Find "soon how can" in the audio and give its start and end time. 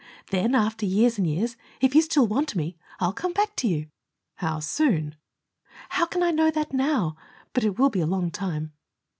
4.59-6.23